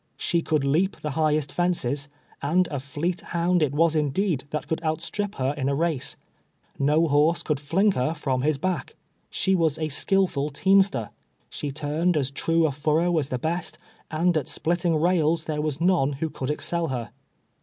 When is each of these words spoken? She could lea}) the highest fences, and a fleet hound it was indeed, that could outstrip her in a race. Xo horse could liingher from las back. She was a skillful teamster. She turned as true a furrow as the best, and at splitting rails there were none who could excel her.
She 0.17 0.41
could 0.41 0.63
lea}) 0.63 0.87
the 1.03 1.11
highest 1.11 1.51
fences, 1.51 2.09
and 2.41 2.67
a 2.71 2.79
fleet 2.79 3.21
hound 3.21 3.61
it 3.61 3.71
was 3.71 3.95
indeed, 3.95 4.45
that 4.49 4.67
could 4.67 4.81
outstrip 4.81 5.35
her 5.35 5.53
in 5.55 5.69
a 5.69 5.75
race. 5.75 6.15
Xo 6.79 7.07
horse 7.07 7.43
could 7.43 7.59
liingher 7.59 8.17
from 8.17 8.41
las 8.41 8.57
back. 8.57 8.95
She 9.29 9.53
was 9.53 9.77
a 9.77 9.89
skillful 9.89 10.49
teamster. 10.49 11.11
She 11.51 11.69
turned 11.71 12.17
as 12.17 12.31
true 12.31 12.65
a 12.65 12.71
furrow 12.71 13.15
as 13.19 13.29
the 13.29 13.37
best, 13.37 13.77
and 14.09 14.35
at 14.37 14.47
splitting 14.47 14.95
rails 14.95 15.45
there 15.45 15.61
were 15.61 15.69
none 15.79 16.13
who 16.13 16.31
could 16.31 16.49
excel 16.49 16.87
her. 16.87 17.11